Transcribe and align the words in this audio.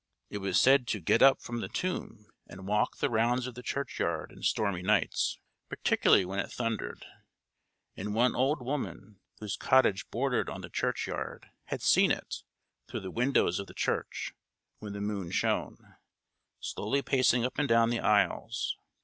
It 0.31 0.39
was 0.39 0.59
said 0.59 0.87
to 0.87 0.99
get 0.99 1.21
up 1.21 1.43
from 1.43 1.59
the 1.61 1.67
tomb 1.67 2.25
and 2.47 2.65
walk 2.67 2.97
the 2.97 3.07
rounds 3.11 3.45
of 3.45 3.53
the 3.53 3.61
churchyard 3.61 4.31
in 4.31 4.41
stormy 4.41 4.81
nights, 4.81 5.37
particularly 5.69 6.25
when 6.25 6.39
it 6.39 6.51
thundered; 6.51 7.05
and 7.95 8.15
one 8.15 8.33
old 8.35 8.63
woman, 8.65 9.19
whose 9.37 9.55
cottage 9.55 10.09
bordered 10.09 10.49
on 10.49 10.61
the 10.61 10.71
churchyard, 10.71 11.51
had 11.65 11.83
seen 11.83 12.09
it, 12.09 12.37
through 12.87 13.01
the 13.01 13.11
windows 13.11 13.59
of 13.59 13.67
the 13.67 13.75
church, 13.75 14.33
when 14.79 14.93
the 14.93 15.01
moon 15.01 15.29
shone, 15.29 15.77
slowly 16.59 17.03
pacing 17.03 17.45
up 17.45 17.59
and 17.59 17.69
down 17.69 17.91
the 17.91 17.99
aisles. 17.99 18.75